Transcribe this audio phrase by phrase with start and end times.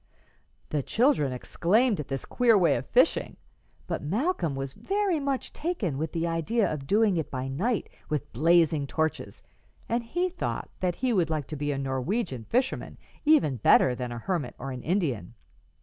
[0.71, 3.37] '"The children exclaimed at this queer way of fishing,
[3.85, 8.33] but Malcolm was very much taken with the idea of doing it by night with
[8.33, 9.43] blazing torches,
[9.87, 14.11] and he thought that he would like to be a Norwegian fisherman even better than
[14.11, 15.35] a hermit or an Indian.